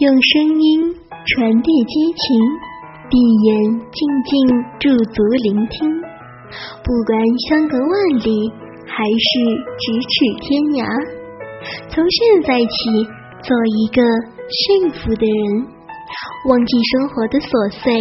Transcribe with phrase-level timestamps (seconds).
[0.00, 0.94] 用声音
[1.26, 2.40] 传递激情，
[3.10, 3.52] 闭眼
[3.92, 4.32] 静静
[4.80, 5.92] 驻足聆听。
[6.82, 7.92] 不管相隔万
[8.24, 8.48] 里，
[8.88, 9.28] 还是
[9.76, 10.88] 咫尺天涯，
[11.92, 13.04] 从现在起，
[13.44, 14.00] 做一个
[14.48, 15.68] 幸福的人，
[16.48, 17.92] 忘记生活的琐碎，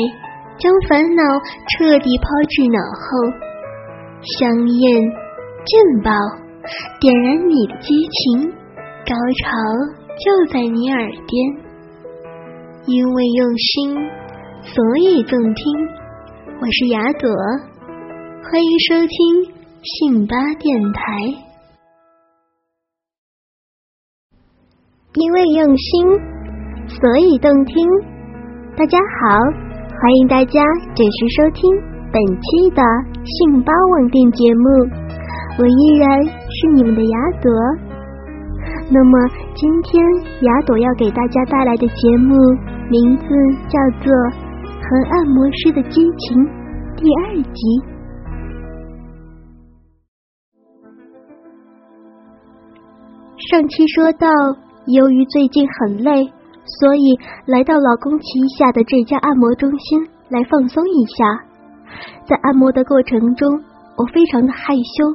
[0.55, 1.21] 将烦恼
[1.75, 3.07] 彻底抛至脑后。
[4.39, 5.03] 香艳
[5.67, 6.15] 劲爆，
[7.03, 8.47] 点燃你的激情，
[9.03, 9.11] 高
[9.43, 9.51] 潮
[10.15, 11.67] 就在你耳边。
[12.89, 13.93] 因为用心，
[14.63, 15.63] 所以动听。
[16.59, 17.29] 我是雅朵，
[18.41, 19.53] 欢迎收听
[19.83, 21.01] 信巴电台。
[25.13, 26.07] 因为用心，
[26.87, 27.87] 所以动听。
[28.75, 30.59] 大家好，欢迎大家
[30.95, 31.61] 准时收听
[32.11, 32.81] 本期的
[33.23, 34.65] 信巴网店节目。
[35.59, 37.51] 我依然是你们的雅朵。
[38.91, 40.03] 那么今天
[40.41, 42.35] 雅朵要给大家带来的节目。
[42.89, 43.23] 名字
[43.69, 46.37] 叫做《和按摩师的激情》
[46.97, 47.61] 第二集。
[53.37, 54.25] 上期说到，
[54.87, 56.33] 由于最近很累，
[56.65, 57.13] 所以
[57.45, 58.25] 来到老公旗
[58.57, 61.45] 下的这家按摩中心来放松一下。
[62.25, 63.47] 在按摩的过程中，
[63.97, 65.13] 我非常的害羞，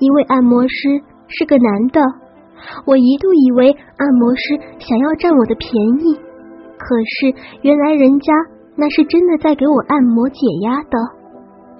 [0.00, 1.98] 因为按摩师是个男的，
[2.84, 5.72] 我一度以为按摩师想要占我的便
[6.04, 6.25] 宜。
[6.86, 8.32] 可是，原来人家
[8.76, 10.94] 那是真的在给我按摩解压的。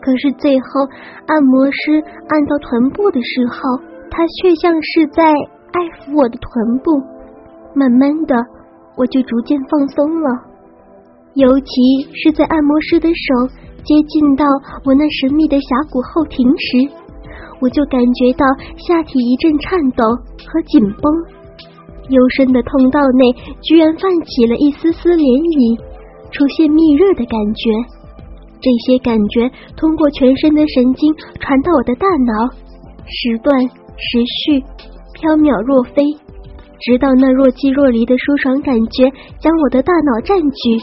[0.02, 0.82] 可是最后，
[1.26, 3.78] 按摩师按到臀部的时候，
[4.10, 6.98] 他却像是在爱抚我的臀部。
[7.72, 8.34] 慢慢的，
[8.96, 10.28] 我就逐渐放松了。
[11.34, 11.70] 尤其
[12.10, 13.46] 是在按摩师的手
[13.84, 14.44] 接近到
[14.84, 16.91] 我那神秘的峡谷后庭时，
[17.60, 18.42] 我就感觉到
[18.74, 20.02] 下体一阵颤抖
[20.50, 21.35] 和紧绷。
[22.08, 25.78] 幽深的通道内居然泛起了一丝丝涟漪，
[26.30, 27.70] 出现密热的感觉。
[28.56, 32.48] 这些感觉通过全身的神经传到我的大脑，
[33.04, 34.60] 时断时续，
[35.12, 36.03] 飘渺若飞，
[36.81, 40.81] 直到那若即若离的舒爽感觉将我的大脑占据，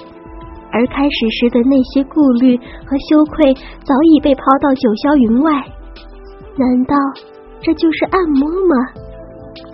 [0.72, 3.54] 而开始时的那些顾虑和羞愧
[3.84, 5.52] 早已被抛到九霄云外。
[6.56, 6.96] 难道
[7.60, 9.03] 这就是按摩吗？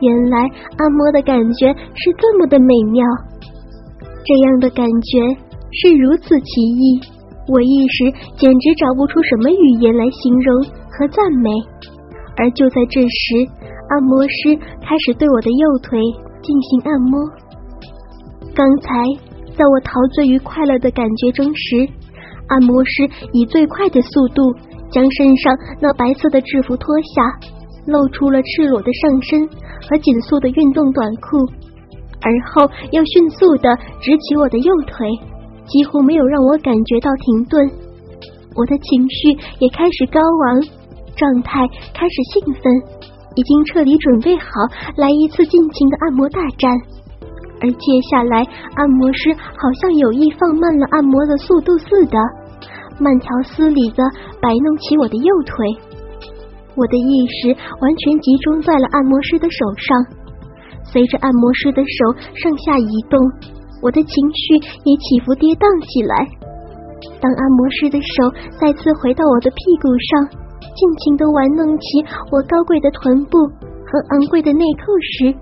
[0.01, 0.39] 原来
[0.77, 3.05] 按摩的感觉是这么的美妙，
[4.25, 5.19] 这样的感觉
[5.71, 6.99] 是如此奇异，
[7.47, 11.49] 我一时简直找不出什么语言来形容和赞美。
[12.37, 13.45] 而就在这时，
[13.89, 15.99] 按摩师开始对我的右腿
[16.41, 17.19] 进行按摩。
[18.55, 19.03] 刚才
[19.57, 21.87] 在我陶醉于快乐的感觉中时，
[22.47, 24.41] 按摩师以最快的速度
[24.89, 27.49] 将身上那白色的制服脱下。
[27.89, 29.47] 露出了赤裸的上身
[29.89, 31.37] 和紧束的运动短裤，
[32.21, 35.07] 而后又迅速的直起我的右腿，
[35.65, 37.69] 几乎没有让我感觉到停顿。
[38.55, 39.29] 我的情绪
[39.59, 40.61] 也开始高昂，
[41.15, 42.63] 状态开始兴奋，
[43.35, 44.45] 已经彻底准备好
[44.95, 46.71] 来一次尽情的按摩大战。
[47.61, 48.43] 而接下来，
[48.75, 52.17] 按摩师好像有意放慢了按摩的速度似的，
[52.99, 54.03] 慢条斯理的
[54.41, 55.88] 摆弄起我的右腿。
[56.79, 59.99] 我的意识完全集中在了按摩师的手上，
[60.87, 63.19] 随着按摩师的手上下移动，
[63.83, 64.55] 我的情绪
[64.87, 66.23] 也起伏跌宕起来。
[67.19, 70.39] 当按摩师的手再次回到我的屁股上，
[70.71, 71.83] 尽情的玩弄起
[72.31, 73.35] 我高贵的臀部
[73.83, 75.35] 和昂贵的内裤时，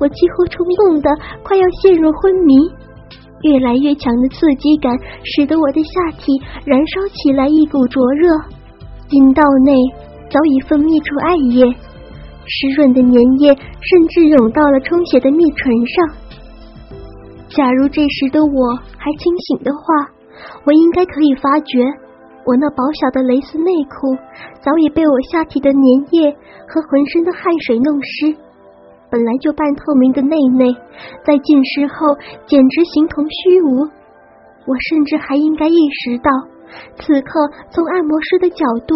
[0.00, 1.08] 我几乎冲动的
[1.44, 2.56] 快要陷入昏迷。
[3.44, 6.32] 越来越强的刺激感使得我的下体
[6.64, 8.32] 燃烧起来一股灼热，
[9.10, 10.07] 阴道内。
[10.30, 11.64] 早已分泌出艾叶，
[12.44, 15.96] 湿润的粘液甚至涌到了充血的蜜唇上。
[17.48, 20.12] 假如这时的我还清醒的话，
[20.64, 21.80] 我应该可以发觉，
[22.44, 24.16] 我那薄小的蕾丝内裤
[24.60, 26.30] 早已被我下体的粘液
[26.68, 28.36] 和浑身的汗水弄湿。
[29.10, 30.68] 本来就半透明的内内，
[31.24, 32.12] 在浸湿后
[32.44, 33.88] 简直形同虚无。
[34.68, 36.28] 我甚至还应该意识到。
[36.98, 38.94] 此刻，从按摩师的角度，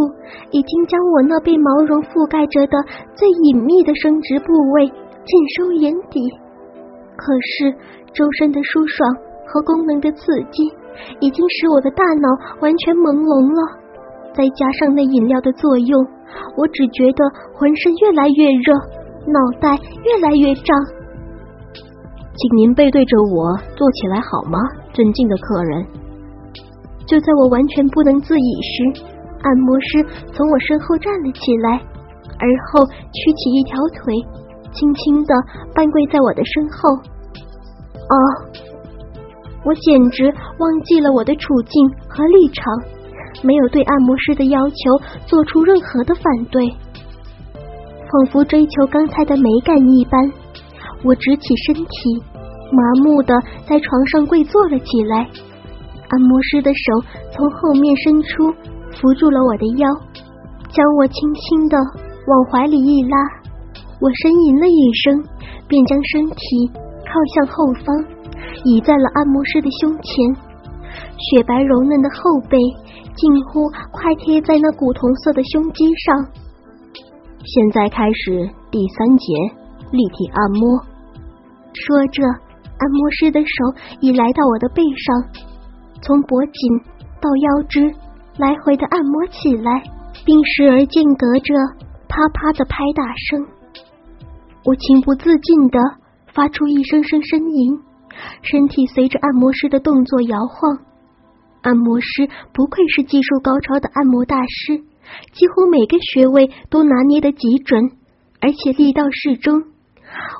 [0.50, 2.76] 已经将我那被毛绒覆盖着的
[3.14, 6.20] 最隐秘的生殖部位尽收眼底。
[7.16, 7.72] 可是，
[8.12, 9.08] 周身的舒爽
[9.46, 10.69] 和功能的刺激，
[11.20, 12.28] 已经使我的大脑
[12.60, 13.80] 完全朦胧了。
[14.34, 16.00] 再加上那饮料的作用，
[16.56, 17.20] 我只觉得
[17.54, 18.72] 浑身越来越热，
[19.28, 20.72] 脑袋越来越胀。
[22.34, 24.58] 请您背对着我坐起来好吗，
[24.92, 25.86] 尊敬的客人？
[27.06, 29.02] 就在我完全不能自已时，
[29.43, 31.81] 按摩师从我身后站了起来，
[32.38, 34.14] 而后屈起一条腿，
[34.72, 35.34] 轻轻的
[35.75, 36.94] 半跪在我的身后。
[38.08, 38.16] 哦，
[39.64, 42.64] 我简直忘记了我的处境和立场，
[43.43, 44.75] 没有对按摩师的要求
[45.26, 50.32] 做出任何的反对，仿佛追求刚才的美感一般。
[51.05, 52.22] 我直起身体，
[52.70, 53.34] 麻木的
[53.66, 55.28] 在床上跪坐了起来。
[56.12, 57.00] 按摩师的手
[57.32, 58.53] 从后面伸出，
[58.93, 59.88] 扶住了我的腰，
[60.69, 61.79] 将我轻轻的
[62.29, 63.17] 往怀里一拉。
[63.97, 65.25] 我呻吟了一声，
[65.64, 66.69] 便将身体
[67.09, 67.97] 靠向后方，
[68.69, 70.12] 倚在了按摩师的胸前。
[71.17, 72.58] 雪白柔嫩的后背
[73.17, 76.29] 近乎快贴在那古铜色的胸肌上。
[77.41, 79.32] 现在开始第三节
[79.91, 80.76] 立体按摩。
[81.73, 83.49] 说着，按摩师的手
[84.00, 85.08] 已来到我的背上，
[86.02, 86.52] 从脖颈
[87.20, 87.81] 到腰肢
[88.37, 89.82] 来回的按摩起来，
[90.26, 91.54] 并时而间隔着
[92.08, 93.46] 啪啪的拍打声。
[94.64, 95.78] 我情不自禁的
[96.34, 97.81] 发出一声声呻吟，
[98.43, 100.78] 身体随着按摩师的动作摇晃。
[101.62, 104.78] 按摩师不愧是技术高超的按摩大师，
[105.32, 107.93] 几乎每个穴位都拿捏的极准，
[108.40, 109.62] 而且力道适中。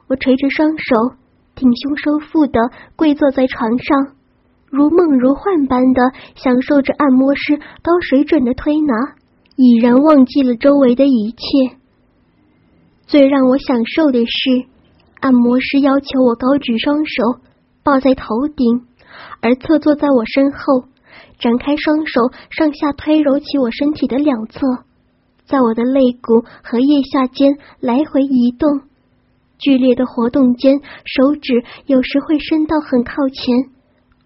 [0.08, 1.23] 我垂着双手。
[1.55, 2.58] 挺胸收腹的
[2.97, 4.17] 跪坐在床上，
[4.73, 6.01] 如梦如幻般的
[6.35, 8.95] 享受着按摩师高水准的推拿，
[9.55, 11.77] 已然忘记了周围的一切。
[13.07, 14.65] 最让我享受的是，
[15.21, 17.41] 按摩师要求我高举双手
[17.85, 18.25] 抱在头
[18.57, 18.87] 顶，
[19.43, 20.89] 而侧坐在我身后，
[21.39, 24.59] 展开双手上下推揉起我身体的两侧，
[25.45, 28.81] 在我的肋骨和腋下间来回移动。
[29.59, 33.71] 剧烈的活动间，手指有时会伸到很靠前，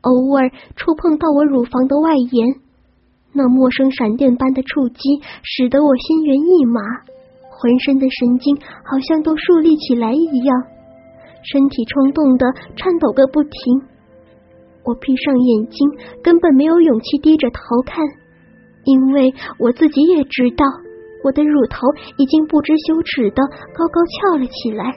[0.06, 2.62] 偶尔触碰到我乳房的外沿。
[3.32, 6.80] 那陌生闪电般的触击，使得我心猿意马，
[7.50, 10.62] 浑身的神经好像都竖立起来一样，
[11.42, 13.52] 身体冲动的颤抖个不停。
[14.84, 15.90] 我闭上眼睛，
[16.22, 17.98] 根本没有勇气低着头看，
[18.84, 20.64] 因为我自己也知道，
[21.24, 23.42] 我的乳头已经不知羞耻的
[23.74, 24.94] 高高翘了起来。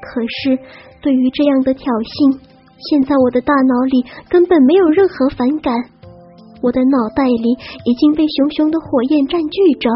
[0.00, 0.58] 可是，
[1.02, 2.38] 对于这样的挑衅，
[2.88, 5.74] 现在我的大脑里根本没有任何反感。
[6.62, 7.52] 我的脑袋里
[7.84, 9.90] 已经被熊熊的火焰占据着。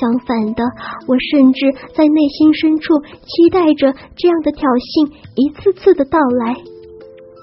[0.00, 0.62] 相反的，
[1.06, 6.54] 我甚至在内心深处期待着这样的挑衅一次次的到来。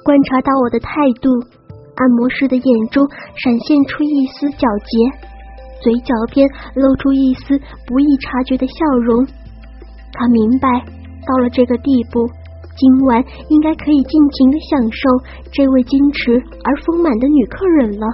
[0.03, 1.31] 观察到我的态度，
[1.95, 4.93] 按摩师的眼中闪现出一丝皎洁，
[5.81, 9.25] 嘴角边露出一丝不易察觉的笑容。
[10.11, 10.67] 他明白。
[11.25, 12.29] 到了这个地步，
[12.75, 15.07] 今晚应该可以尽情的享受
[15.51, 18.05] 这位矜持而丰满的女客人了。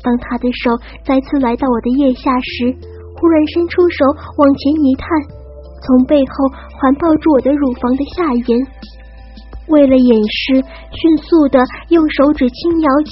[0.00, 0.72] 当她的手
[1.04, 2.72] 再次来到我的腋下时，
[3.16, 4.00] 忽然伸出手
[4.40, 5.06] 往前一探，
[5.84, 6.48] 从背后
[6.80, 8.48] 环抱住我的乳房的下沿。
[9.68, 10.62] 为了掩饰，
[10.94, 11.58] 迅速的
[11.90, 13.10] 用手指轻摇起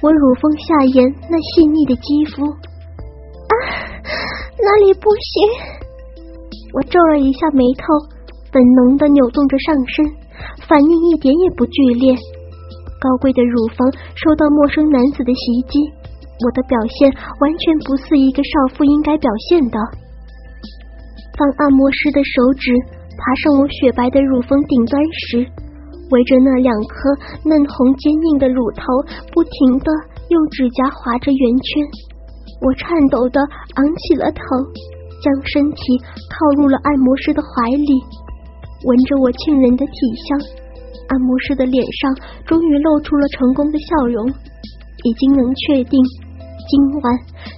[0.00, 2.46] 我乳峰下沿那细腻的肌肤。
[2.46, 3.52] 啊，
[4.62, 5.44] 哪里不行？
[6.72, 8.15] 我皱了一下眉头。
[8.56, 10.00] 本能的扭动着上身，
[10.64, 12.16] 反应一点也不剧烈。
[12.96, 13.84] 高贵的乳房
[14.16, 15.76] 受到陌生男子的袭击，
[16.40, 19.76] 我的表现完全不似一个少妇应该表现的。
[21.36, 22.72] 当按摩师的手指
[23.20, 25.44] 爬上我雪白的乳峰顶端时，
[26.08, 27.12] 围着那两颗
[27.44, 28.80] 嫩红坚硬的乳头，
[29.36, 29.92] 不停的
[30.32, 31.84] 用指甲划着圆圈。
[32.64, 33.36] 我颤抖的
[33.76, 34.40] 昂起了头，
[35.20, 36.00] 将身体
[36.32, 38.00] 靠入了按摩师的怀里。
[38.84, 39.92] 闻着我沁人的体
[40.28, 40.38] 香，
[41.08, 42.14] 按摩师的脸上
[42.44, 44.28] 终于露出了成功的笑容。
[45.04, 46.02] 已经能确定，
[46.66, 47.14] 今晚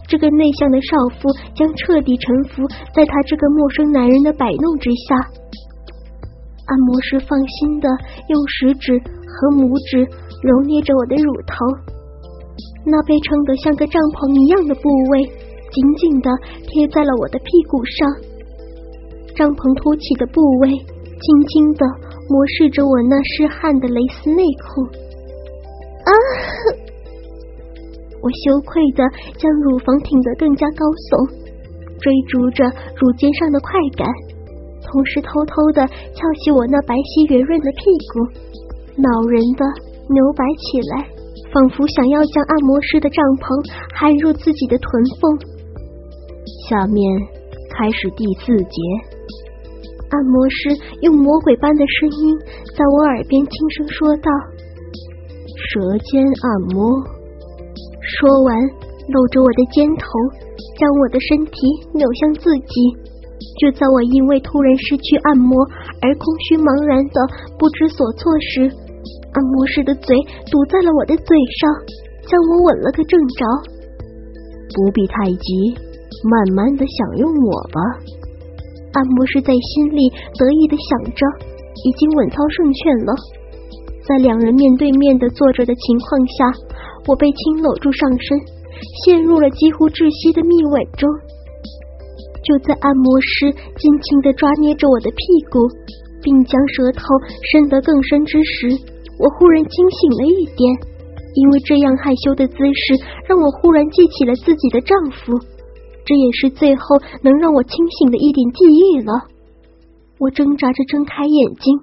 [0.06, 5.16] 这个内向的少妇将彻底臣服在他这个陌生男人的摆弄之下。
[6.66, 7.88] 按摩师放心的
[8.28, 10.04] 用食指和拇指
[10.44, 11.56] 揉捏着我的乳头，
[12.84, 15.24] 那被撑得像个帐篷一样的部位，
[15.72, 16.28] 紧紧的
[16.68, 17.96] 贴在了我的屁股上。
[19.34, 20.97] 帐篷凸起的部位。
[21.18, 21.82] 轻轻的
[22.30, 24.86] 磨拭着我那湿汗的蕾丝内裤，
[26.06, 26.10] 啊！
[28.22, 29.02] 我羞愧的
[29.38, 31.18] 将乳房挺得更加高耸，
[31.98, 32.62] 追逐着
[32.94, 34.06] 乳尖上的快感，
[34.86, 37.82] 同时偷偷的翘起我那白皙圆润的屁
[38.14, 38.22] 股，
[39.02, 39.62] 恼人的
[40.10, 41.06] 扭摆起来，
[41.50, 43.46] 仿佛想要将按摩师的帐篷
[43.94, 44.86] 含入自己的臀
[45.18, 45.22] 缝。
[46.68, 47.02] 下面
[47.74, 49.17] 开始第四节。
[50.10, 50.72] 按摩师
[51.02, 52.38] 用魔鬼般的声音
[52.76, 54.30] 在我耳边轻声说道
[55.54, 56.88] ：“舌尖按摩。”
[58.00, 58.56] 说完，
[59.12, 60.04] 搂着我的肩头，
[60.80, 61.60] 将我的身体
[61.92, 62.72] 扭向自己。
[63.60, 65.54] 就在我因为突然失去按摩
[66.00, 67.20] 而空虚茫然的
[67.58, 68.64] 不知所措时，
[69.34, 70.16] 按摩师的嘴
[70.50, 71.68] 堵在了我的嘴上，
[72.26, 73.44] 将我吻了个正着。
[74.72, 75.76] 不必太急，
[76.24, 77.78] 慢慢的享用我吧。
[78.92, 81.20] 按摩师在心里得意的想着，
[81.84, 83.12] 已经稳操胜券了。
[84.06, 86.48] 在两人面对面的坐着的情况下，
[87.06, 88.38] 我被轻搂住上身，
[89.04, 91.04] 陷入了几乎窒息的蜜吻中。
[92.40, 95.20] 就在按摩师尽情的抓捏着我的屁
[95.52, 95.68] 股，
[96.24, 97.04] 并将舌头
[97.52, 98.72] 伸得更深之时，
[99.20, 100.64] 我忽然惊醒了一点，
[101.36, 102.96] 因为这样害羞的姿势
[103.28, 105.36] 让我忽然记起了自己的丈夫，
[106.08, 109.28] 这也是最后能让我清醒的一点记忆了。
[110.18, 111.80] 我挣扎着睁开眼睛，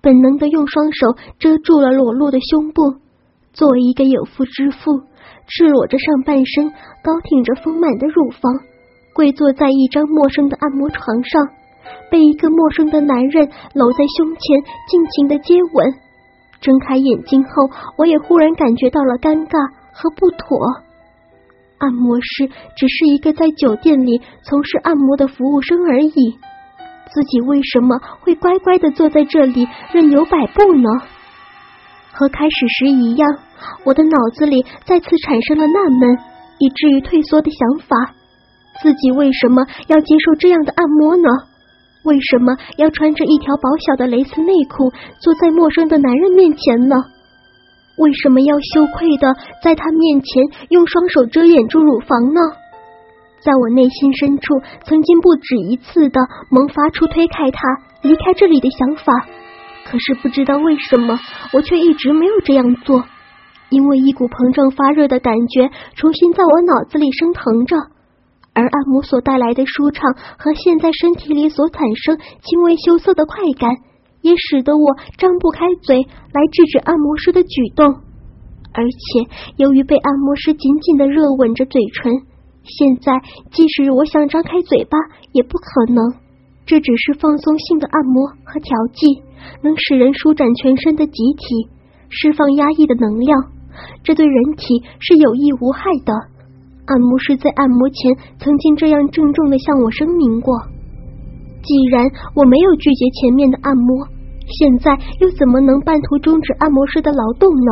[0.00, 2.96] 本能的用双手遮住了裸露的胸部。
[3.52, 5.02] 作为一个有妇之妇，
[5.46, 6.72] 赤裸着上半身，
[7.04, 8.52] 高挺着丰满的乳房。
[9.14, 11.46] 跪坐在一张陌生的按摩床上，
[12.10, 14.40] 被一个陌生的男人搂在胸前，
[14.88, 15.94] 尽情的接吻。
[16.60, 20.87] 睁开眼睛后，我也忽然感觉到了尴尬和不妥。
[21.78, 26.38] 按摩师只是一个在酒店里从事按摩的服务生而已，
[27.12, 30.88] 自己为什么会乖乖的坐在这里任由摆布呢？
[32.12, 33.28] 和开始时一样，
[33.84, 36.18] 我的脑子里再次产生了纳闷，
[36.58, 38.14] 以至于退缩的想法。
[38.82, 41.28] 自己为什么要接受这样的按摩呢？
[42.04, 46.96] 为什么要穿着一条薄小的蕾丝内裤坐在陌生的男人面前呢？
[47.98, 52.40] 为什么要羞愧的在他面前用双手遮掩住乳房呢？
[53.40, 57.60] 在我内心深处，曾经不止一次的萌发出推开他、
[58.02, 59.12] 离开这里的想法，
[59.86, 61.18] 可是不知道为什么，
[61.52, 63.04] 我却一直没有这样做，
[63.70, 67.76] 因为一股膨胀发热的感觉重新在我脑子里升腾着。
[68.54, 73.70] 而按摩所带来的舒畅和现在身体里所产生轻微羞涩的快感，
[74.22, 77.86] 也使得我张不开嘴来制止按摩师的举动。
[78.72, 82.12] 而且，由于被按摩师紧紧的热吻着嘴唇，
[82.62, 83.12] 现在
[83.50, 84.98] 即使我想张开嘴巴
[85.32, 86.04] 也不可能。
[86.66, 89.22] 这只是放松性的按摩和调剂，
[89.62, 91.68] 能使人舒展全身的集体，
[92.10, 93.52] 释放压抑的能量，
[94.04, 96.12] 这对人体是有益无害的。
[96.84, 100.54] 按摩师在按摩前曾经这样郑重的向我声明过：
[101.68, 102.00] 既然
[102.32, 104.08] 我没有拒绝前面的按摩，
[104.48, 107.70] 现在又怎么能半途终止按摩师的劳动呢？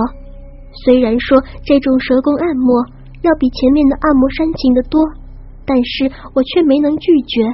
[0.85, 2.85] 虽然说这种蛇工按摩
[3.23, 5.01] 要比前面的按摩煽情的多，
[5.65, 7.49] 但是我却没能拒绝。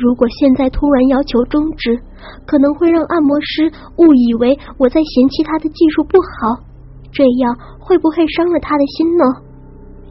[0.00, 2.00] 如果现在突然要求终止，
[2.46, 6.64] 可能会让按摩师误以为我在嫌弃他的技术不好，
[7.12, 9.24] 这样会不会伤了他的心呢？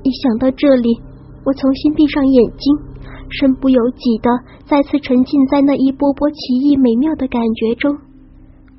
[0.04, 1.02] 一想到这里，
[1.44, 2.89] 我重新闭上眼睛，
[3.32, 4.30] 身不由己的
[4.66, 7.98] 再次沉浸在那一波波奇异美妙的感觉中。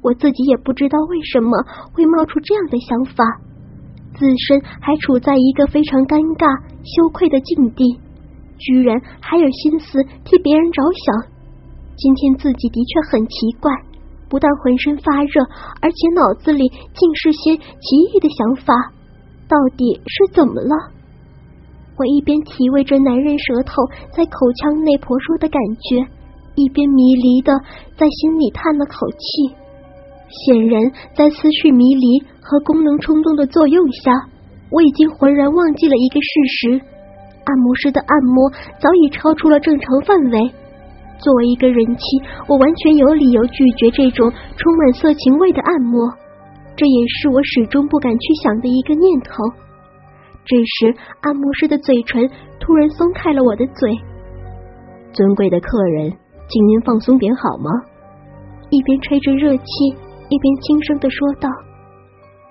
[0.02, 1.50] 我自己也不知道为什么
[1.92, 3.24] 会冒出这样的想法，
[4.14, 6.48] 自身还处在一个非常尴尬、
[6.82, 8.00] 羞愧的境地，
[8.56, 11.30] 居然还有心思替别人着想。
[11.96, 13.70] 今天自己的确很奇怪，
[14.30, 15.44] 不但浑身发热，
[15.82, 18.72] 而且脑子里尽是些奇异的想法，
[19.48, 20.99] 到底是怎么了？
[22.00, 23.76] 我一边体味着男人舌头
[24.16, 26.00] 在口腔内婆娑的感觉，
[26.56, 27.52] 一边迷离的
[27.92, 29.52] 在心里叹了口气。
[30.32, 30.80] 显然，
[31.14, 34.16] 在思绪迷离和功能冲动的作用下，
[34.72, 36.80] 我已经浑然忘记了一个事实：
[37.44, 38.48] 按摩师的按摩
[38.80, 40.40] 早已超出了正常范围。
[41.18, 42.02] 作为一个人妻，
[42.48, 46.08] 我完全有理由拒绝这种充满色情味的按摩，
[46.76, 49.68] 这也是我始终不敢去想的一个念头。
[50.50, 52.28] 这时，按摩师的嘴唇
[52.58, 53.94] 突然松开了我的嘴。
[55.12, 56.10] 尊贵的客人，
[56.48, 57.70] 请您放松点好吗？
[58.68, 59.64] 一边吹着热气，
[60.28, 61.48] 一边轻声的说道：“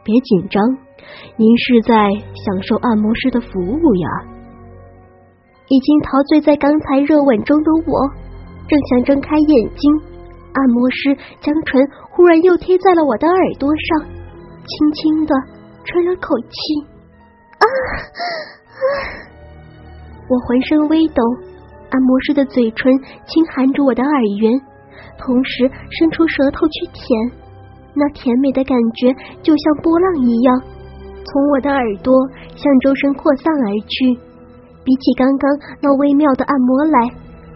[0.02, 0.64] 别紧张，
[1.36, 2.08] 您是在
[2.46, 4.08] 享受按摩师的服务呀。”
[5.68, 8.00] 已经陶醉在刚才热吻中的我，
[8.70, 9.92] 正想睁开眼睛，
[10.54, 15.36] 按摩师将唇忽然又贴在了我的耳朵上，轻轻的
[15.84, 16.99] 吹了口气。
[17.60, 17.64] 啊！
[20.30, 21.24] 我浑身微抖，
[21.90, 22.92] 按摩师的嘴唇
[23.26, 24.60] 轻含着我的耳缘，
[25.18, 27.32] 同时伸出舌头去舔，
[27.94, 30.62] 那甜美的感觉就像波浪一样，
[31.26, 32.14] 从我的耳朵
[32.56, 34.20] 向周身扩散而去。
[34.86, 35.50] 比起刚刚
[35.82, 37.10] 那微妙的按摩来，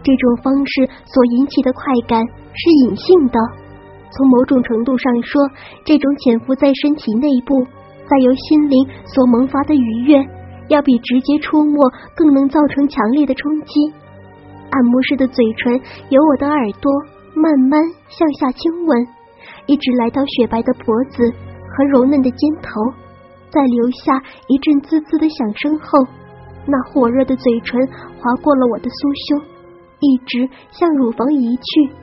[0.04, 3.40] 这种方式所引起的快感是隐性的。
[4.12, 5.42] 从某种程度上说，
[5.86, 7.66] 这种潜伏在身体内部。
[8.10, 10.18] 再由心灵所萌发的愉悦，
[10.68, 13.94] 要比直接触摸更能造成强烈的冲击。
[14.70, 15.80] 按摩师的嘴唇
[16.10, 16.92] 由我的耳朵
[17.36, 19.08] 慢慢向下亲吻，
[19.68, 21.24] 一直来到雪白的脖子
[21.70, 22.70] 和柔嫩的肩头，
[23.50, 26.06] 在留下一阵滋滋的响声后，
[26.66, 27.80] 那火热的嘴唇
[28.20, 29.42] 划过了我的酥胸，
[30.00, 31.94] 一直向乳房移去，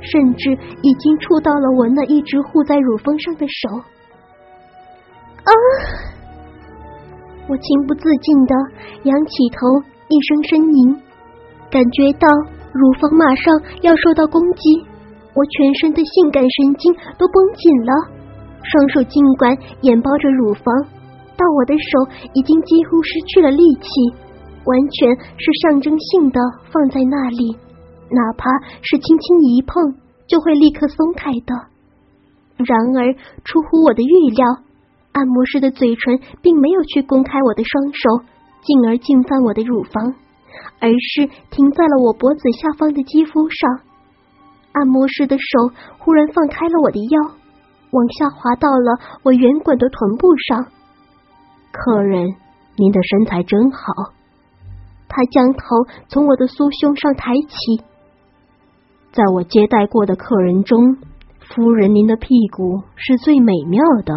[0.00, 3.82] 甚至已经触到了我那一直护在乳房上的手。
[5.48, 5.52] 啊！
[7.48, 8.52] 我情不自禁的
[9.04, 11.00] 仰起头，一声呻吟，
[11.72, 12.28] 感觉到
[12.72, 14.84] 乳房马上要受到攻击，
[15.32, 17.92] 我全身的性感神经都绷紧了。
[18.60, 20.64] 双手尽管掩包着乳房，
[21.36, 23.88] 但我的手已经几乎失去了力气，
[24.68, 26.36] 完全是象征性的
[26.68, 27.56] 放在那里，
[28.12, 28.50] 哪怕
[28.82, 31.54] 是轻轻一碰就会立刻松开的。
[32.58, 33.14] 然而
[33.44, 34.44] 出乎我的预料，
[35.12, 38.24] 按摩师的嘴唇并没有去公开我的双手，
[38.62, 40.14] 进而侵犯我的乳房，
[40.80, 43.80] 而是停在了我脖子下方的肌肤上。
[44.72, 47.34] 按摩师的手忽然放开了我的腰。
[47.90, 50.66] 往下滑到了我圆滚的臀部上。
[51.72, 52.36] 客人，
[52.76, 54.12] 您的身材真好。
[55.08, 55.58] 他将头
[56.08, 57.82] 从我的酥胸上抬起。
[59.10, 60.98] 在我接待过的客人中，
[61.40, 64.12] 夫人您的屁股是最美妙的。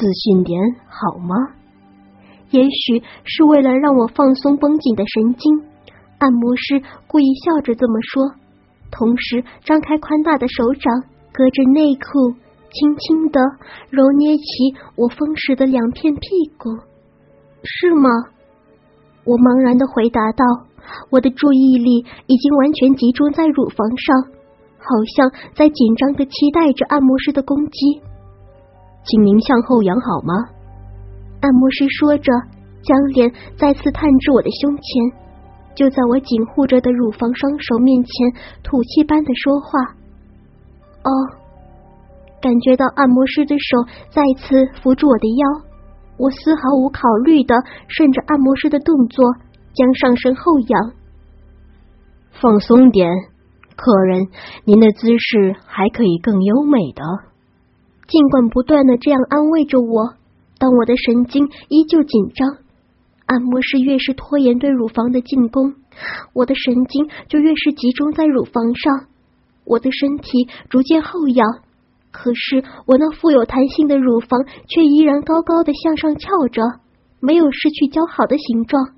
[0.00, 1.36] 自信点好吗？
[2.52, 5.60] 也许是为了让我放松绷紧的神经，
[6.18, 8.32] 按摩师故意笑着这么说，
[8.90, 11.04] 同时张开宽大的手掌，
[11.34, 12.34] 隔着内裤。
[12.72, 13.40] 轻轻的
[13.90, 14.44] 揉捏起
[14.94, 16.20] 我丰实的两片屁
[16.56, 16.70] 股，
[17.64, 18.08] 是吗？
[19.24, 20.44] 我茫然的回答道。
[21.10, 24.22] 我的注意力已经完全集中在乳房上，
[24.78, 28.00] 好像在紧张的期待着按摩师的攻击。
[29.04, 30.34] 请您向后仰好吗？
[31.40, 32.32] 按摩师说着，
[32.82, 34.82] 将脸再次探至我的胸前，
[35.74, 39.80] 就在我紧护着的乳房双手面前，吐气般的说话。
[41.02, 41.10] 哦。
[42.42, 45.46] 感觉到按摩师的手再次扶住我的腰，
[46.16, 47.54] 我丝毫无考虑的
[47.86, 49.26] 顺着按摩师的动作
[49.74, 50.92] 将上身后仰。
[52.40, 53.10] 放松点，
[53.76, 54.28] 客人，
[54.64, 57.29] 您的姿势还可以更优美的。
[58.10, 60.14] 尽管不断的这样安慰着我，
[60.58, 62.58] 但我的神经依旧紧张。
[63.26, 65.74] 按摩师越是拖延对乳房的进攻，
[66.34, 69.06] 我的神经就越是集中在乳房上，
[69.64, 71.46] 我的身体逐渐后仰。
[72.10, 76.60] 可是我那富有弹性的乳房却依然高高的向上翘着，
[77.20, 78.94] 没有失去姣好的形状。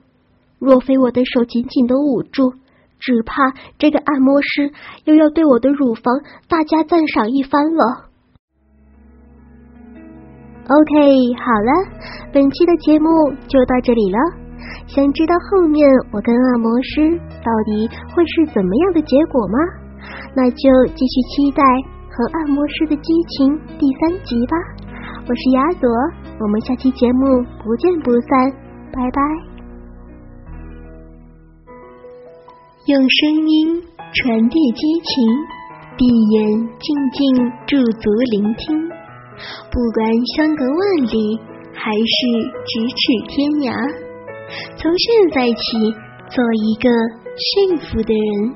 [0.59, 2.55] 若非我的手紧紧的捂住，
[2.99, 4.73] 只怕这个按摩师
[5.05, 6.05] 又要对我的乳房
[6.49, 8.12] 大加赞赏一番了。
[10.63, 11.71] OK，好了，
[12.33, 13.09] 本期的节目
[13.49, 14.19] 就到这里了。
[14.87, 19.59] 想知道后面我跟按摩师到底会是怎么样的结果吗？
[20.35, 21.63] 那就继续期待。
[22.15, 24.55] 和按摩师的激情第三集吧，
[25.27, 25.89] 我是雅朵，
[26.39, 28.53] 我们下期节目不见不散，
[28.93, 29.23] 拜拜。
[32.85, 35.25] 用声音传递激情，
[35.97, 38.77] 闭眼静静驻足聆听，
[39.71, 41.39] 不管相隔万里
[41.75, 42.17] 还是
[42.65, 43.73] 咫尺天涯，
[44.77, 45.63] 从现在起
[46.29, 46.89] 做一个
[47.35, 48.55] 幸福的人，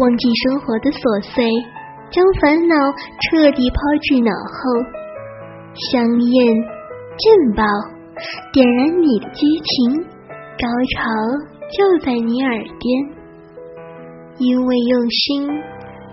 [0.00, 1.44] 忘记生活的琐碎。
[2.08, 2.74] 将烦恼
[3.18, 4.62] 彻底抛至脑后，
[5.90, 6.54] 香艳
[7.18, 7.24] 劲
[7.56, 7.66] 爆，
[8.52, 10.06] 点燃你的激情，
[10.54, 11.02] 高潮
[11.66, 12.78] 就在你耳边。
[14.38, 15.50] 因为用心，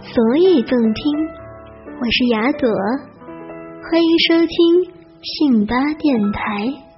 [0.02, 1.14] 所以动听。
[2.02, 2.68] 我是雅朵，
[3.84, 6.93] 欢迎收听信巴电台。